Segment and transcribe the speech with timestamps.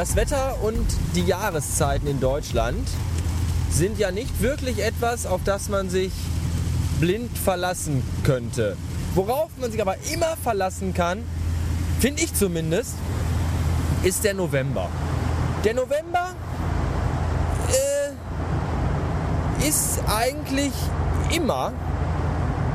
[0.00, 2.88] Das Wetter und die Jahreszeiten in Deutschland
[3.70, 6.10] sind ja nicht wirklich etwas, auf das man sich
[7.00, 8.78] blind verlassen könnte.
[9.14, 11.22] Worauf man sich aber immer verlassen kann,
[11.98, 12.94] finde ich zumindest,
[14.02, 14.88] ist der November.
[15.64, 16.30] Der November
[17.68, 20.72] äh, ist eigentlich
[21.30, 21.74] immer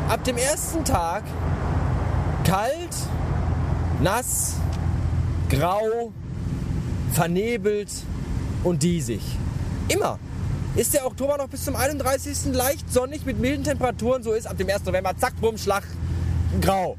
[0.10, 1.24] ab dem ersten Tag
[2.44, 2.96] kalt,
[4.00, 4.58] nass,
[5.50, 6.14] grau,
[7.16, 7.90] vernebelt
[8.64, 9.22] und diesig.
[9.88, 10.20] Immer.
[10.76, 12.54] Ist der Oktober noch bis zum 31.
[12.54, 14.84] leicht sonnig mit milden Temperaturen, so ist ab dem 1.
[14.84, 15.84] November, zack, bumm, Schlag,
[16.60, 16.98] grau.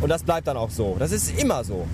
[0.00, 0.96] Und das bleibt dann auch so.
[0.98, 1.86] Das ist immer so.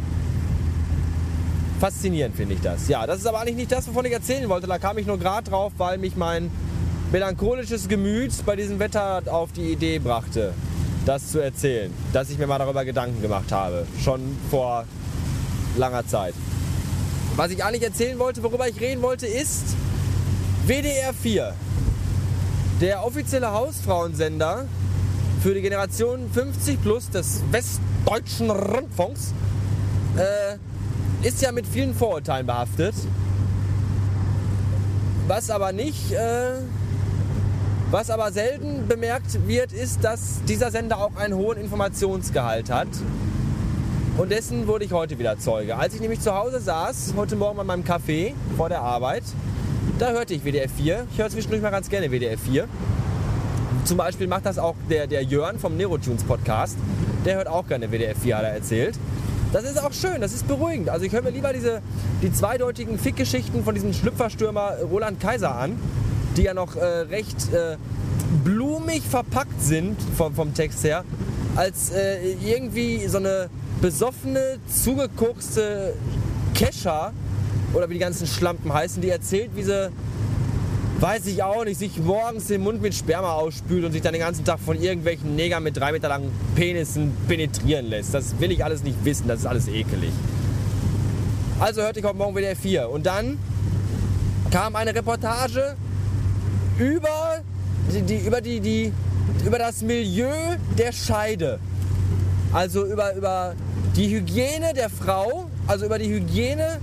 [1.81, 2.89] Faszinierend finde ich das.
[2.89, 4.67] Ja, das ist aber eigentlich nicht das, wovon ich erzählen wollte.
[4.67, 6.51] Da kam ich nur gerade drauf, weil mich mein
[7.13, 10.53] melancholisches Gemüt bei diesem Wetter auf die Idee brachte,
[11.07, 11.91] das zu erzählen.
[12.13, 13.87] Dass ich mir mal darüber Gedanken gemacht habe.
[14.03, 14.85] Schon vor
[15.77, 16.35] langer Zeit.
[17.37, 19.77] Was ich eigentlich erzählen wollte, worüber ich reden wollte, ist
[20.67, 21.55] WDR 4.
[22.81, 24.65] Der offizielle Hausfrauensender
[25.43, 29.35] für die Generation 50 plus des westdeutschen Rundfunks
[30.17, 32.95] äh, ist ja mit vielen Vorurteilen behaftet.
[35.27, 36.53] Was aber nicht, äh,
[37.91, 42.89] was aber selten bemerkt wird, ist, dass dieser Sender auch einen hohen Informationsgehalt hat.
[44.17, 45.77] Und dessen wurde ich heute wieder Zeuge.
[45.77, 49.25] Als ich nämlich zu Hause saß, heute Morgen bei meinem Café vor der Arbeit,
[49.99, 51.07] da hörte ich WDR 4.
[51.13, 52.67] Ich höre zwischendurch mal ganz gerne WDR 4.
[53.85, 56.79] Zum Beispiel macht das auch der, der Jörn vom Nerotunes Podcast.
[57.27, 58.99] Der hört auch gerne WDR 4, hat er erzählt.
[59.53, 60.89] Das ist auch schön, das ist beruhigend.
[60.89, 61.83] Also ich höre mir lieber diese,
[62.23, 65.79] die zweideutigen Fickgeschichten von diesem Schlüpferstürmer Roland Kaiser an,
[66.39, 67.77] die ja noch äh, recht äh,
[68.43, 71.05] blumig verpackt sind vom, vom Text her,
[71.55, 73.51] als äh, irgendwie so eine
[73.81, 75.95] besoffene, zugekokste
[76.55, 77.13] Kescher
[77.75, 79.91] oder wie die ganzen Schlampen heißen, die erzählt, wie sie,
[81.01, 84.23] weiß ich auch nicht, sich morgens den Mund mit Sperma ausspült und sich dann den
[84.23, 88.15] ganzen Tag von irgendwelchen Negern mit drei Meter langen Penissen penetrieren lässt.
[88.15, 90.13] Das will ich alles nicht wissen, das ist alles ekelig.
[91.59, 93.39] Also hörte ich heute Morgen WDR 4 und dann
[94.51, 95.77] kam eine Reportage
[96.79, 97.43] über
[97.93, 98.93] die, die, über, die, die,
[99.45, 100.31] über das Milieu
[100.77, 101.59] der Scheide.
[102.57, 103.55] Also über, über
[103.95, 106.79] die Hygiene der Frau, also über die Hygiene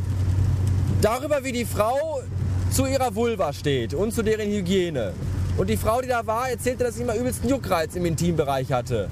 [1.01, 2.21] darüber, wie die Frau
[2.69, 5.13] zu ihrer Vulva steht und zu deren Hygiene.
[5.57, 9.09] Und die Frau, die da war, erzählte, dass sie immer übelsten Juckreiz im Intimbereich hatte.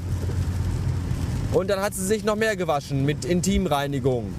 [1.52, 4.32] Und dann hat sie sich noch mehr gewaschen mit Intimreinigung.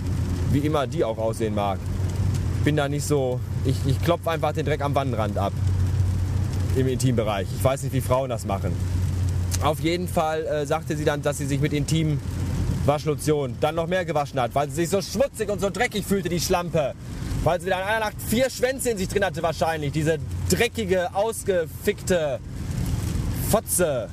[0.52, 1.80] Wie immer die auch aussehen mag.
[2.58, 3.40] Ich bin da nicht so.
[3.64, 5.52] Ich, ich klopfe einfach den Dreck am Wannenrand ab.
[6.76, 7.48] Im Intimbereich.
[7.52, 8.70] Ich weiß nicht, wie Frauen das machen.
[9.62, 14.04] Auf jeden Fall äh, sagte sie dann, dass sie sich mit Intimwaschlotion dann noch mehr
[14.04, 16.94] gewaschen hat, weil sie sich so schmutzig und so dreckig fühlte, die Schlampe.
[17.44, 19.92] Weil sie in einer Nacht vier Schwänze in sich drin hatte wahrscheinlich.
[19.92, 20.18] Diese
[20.48, 22.40] dreckige, ausgefickte
[23.50, 24.08] Fotze.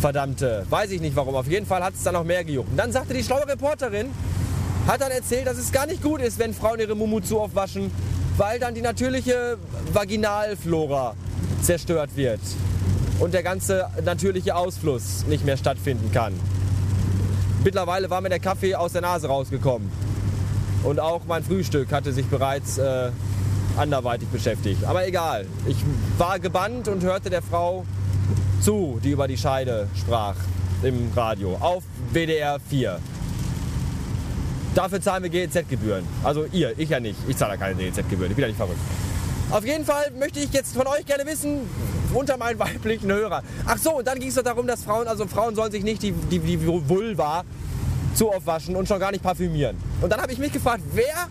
[0.00, 0.64] Verdammte.
[0.70, 1.34] Weiß ich nicht warum.
[1.34, 2.70] Auf jeden Fall hat es dann noch mehr gejuckt.
[2.70, 4.06] Und dann sagte die schlaue Reporterin,
[4.86, 7.54] hat dann erzählt, dass es gar nicht gut ist, wenn Frauen ihre Mumu zu oft
[7.54, 7.90] waschen,
[8.38, 9.58] weil dann die natürliche
[9.92, 11.14] Vaginalflora
[11.62, 12.40] zerstört wird
[13.20, 16.32] und der ganze natürliche Ausfluss nicht mehr stattfinden kann.
[17.62, 19.90] Mittlerweile war mir der Kaffee aus der Nase rausgekommen.
[20.82, 23.10] Und auch mein Frühstück hatte sich bereits äh,
[23.76, 24.84] anderweitig beschäftigt.
[24.84, 25.76] Aber egal, ich
[26.16, 27.84] war gebannt und hörte der Frau
[28.62, 30.36] zu, die über die Scheide sprach
[30.82, 32.98] im Radio auf WDR 4.
[34.74, 36.04] Dafür zahlen wir GEZ-Gebühren.
[36.24, 37.18] Also ihr, ich ja nicht.
[37.28, 38.30] Ich zahle keine GEZ-Gebühren.
[38.30, 38.78] Ich bin ja nicht verrückt.
[39.50, 41.68] Auf jeden Fall möchte ich jetzt von euch gerne wissen,
[42.14, 43.42] unter meinen weiblichen Hörer.
[43.66, 46.02] Ach so, und dann ging es doch darum, dass Frauen, also Frauen sollen sich nicht
[46.02, 47.44] die, die, die Vulva
[48.14, 49.76] zu oft waschen und schon gar nicht parfümieren.
[50.00, 51.28] Und dann habe ich mich gefragt, wer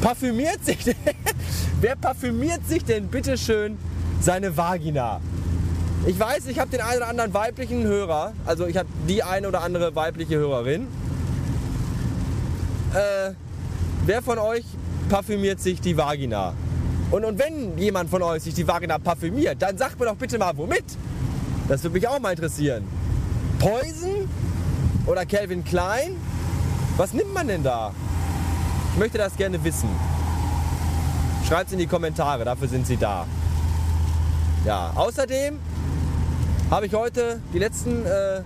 [0.00, 0.96] parfümiert sich denn,
[1.80, 3.78] wer parfümiert sich denn bitteschön
[4.20, 5.20] seine Vagina?
[6.06, 9.48] Ich weiß, ich habe den einen oder anderen weiblichen Hörer, also ich habe die eine
[9.48, 10.86] oder andere weibliche Hörerin.
[12.92, 13.32] Äh,
[14.04, 14.64] wer von euch
[15.08, 16.54] parfümiert sich die Vagina?
[17.14, 20.36] Und, und wenn jemand von euch sich die Vagina parfümiert, dann sagt mir doch bitte
[20.36, 20.84] mal womit.
[21.68, 22.82] Das würde mich auch mal interessieren.
[23.60, 24.28] Poison
[25.06, 26.16] oder Calvin Klein?
[26.96, 27.92] Was nimmt man denn da?
[28.92, 29.88] Ich möchte das gerne wissen.
[31.46, 33.28] Schreibt es in die Kommentare, dafür sind sie da.
[34.64, 35.60] Ja, außerdem
[36.68, 38.42] habe ich heute die letzten, äh,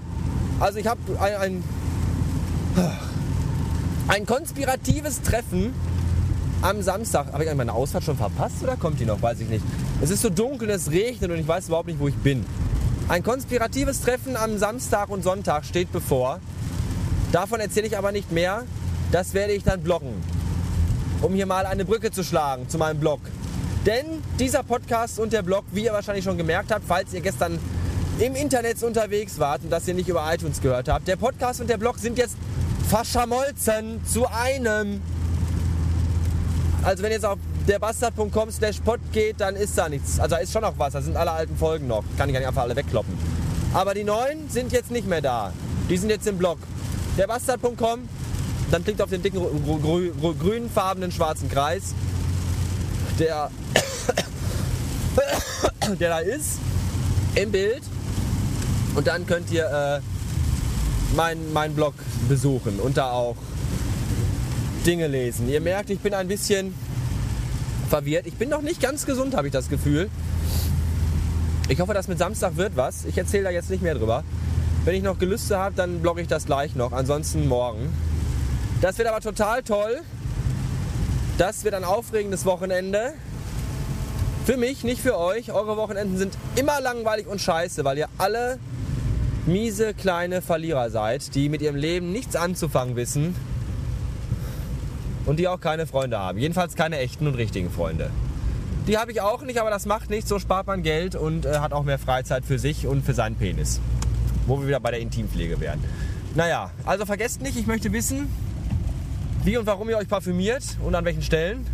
[0.61, 1.65] also ich habe ein, ein,
[4.09, 5.73] ein konspiratives Treffen
[6.63, 7.33] am Samstag.
[7.33, 9.21] Habe ich meine Ausfahrt schon verpasst oder kommt die noch?
[9.23, 9.65] Weiß ich nicht.
[10.03, 12.45] Es ist so dunkel, es regnet und ich weiß überhaupt nicht, wo ich bin.
[13.09, 16.41] Ein konspiratives Treffen am Samstag und Sonntag steht bevor.
[17.33, 18.65] Davon erzähle ich aber nicht mehr.
[19.13, 20.13] Das werde ich dann bloggen.
[21.23, 23.21] um hier mal eine Brücke zu schlagen zu meinem Blog.
[23.87, 27.59] Denn dieser Podcast und der Blog, wie ihr wahrscheinlich schon gemerkt habt, falls ihr gestern
[28.19, 31.71] im Internet unterwegs wart und das ihr nicht über iTunes gehört habt, der Podcast und
[31.71, 32.37] der Blog sind jetzt
[32.89, 35.01] verschmolzen zu einem.
[36.89, 37.39] Also wenn jetzt auf
[37.69, 40.19] derbastard.com slash pod geht, dann ist da nichts.
[40.19, 42.03] Also da ist schon noch was, da sind alle alten Folgen noch.
[42.17, 43.13] Kann ich gar nicht einfach alle wegkloppen.
[43.75, 45.53] Aber die neuen sind jetzt nicht mehr da.
[45.91, 46.57] Die sind jetzt im Blog.
[47.19, 48.09] Derbastard.com,
[48.71, 49.43] dann klickt auf den dicken
[50.39, 51.93] grünfarbenen schwarzen Kreis,
[53.19, 53.51] der,
[56.01, 56.59] der da ist,
[57.35, 57.83] im Bild.
[58.95, 60.01] Und dann könnt ihr äh,
[61.15, 61.93] meinen mein Blog
[62.31, 63.37] besuchen und da auch
[64.89, 65.51] Dinge lesen.
[65.51, 66.75] Ihr merkt, ich bin ein bisschen
[67.91, 68.27] verwirrt.
[68.27, 70.09] Ich bin noch nicht ganz gesund, habe ich das Gefühl.
[71.69, 73.05] Ich hoffe, dass mit Samstag wird was.
[73.05, 74.25] Ich erzähle da jetzt nicht mehr drüber.
[74.87, 76.93] Wenn ich noch Gelüste habe, dann blogge ich das gleich noch.
[76.93, 77.93] Ansonsten morgen.
[78.81, 80.01] Das wird aber total toll.
[81.37, 83.13] Das wird ein aufregendes Wochenende.
[84.47, 85.53] Für mich, nicht für euch.
[85.53, 88.59] Eure Wochenenden sind immer langweilig und scheiße, weil ihr alle
[89.45, 93.35] miese kleine Verlierer seid, die mit ihrem Leben nichts anzufangen wissen
[95.29, 96.39] und die auch keine Freunde haben.
[96.39, 98.11] Jedenfalls keine echten und richtigen Freunde.
[98.87, 100.29] Die habe ich auch nicht, aber das macht nichts.
[100.31, 103.37] So spart man Geld und äh, hat auch mehr Freizeit für sich und für seinen
[103.37, 103.81] Penis.
[104.47, 105.85] Wo wir wieder bei der Intimpflege wären.
[106.35, 108.33] Naja, also vergesst nicht, ich möchte wissen,
[109.45, 111.67] wie und warum ihr euch parfümiert und an welchen Stellen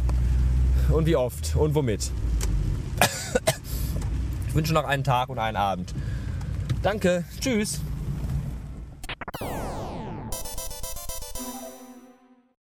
[0.91, 2.11] und wie oft und womit.
[4.49, 5.95] Ich wünsche noch einen Tag und einen Abend.
[6.83, 7.81] Danke, tschüss.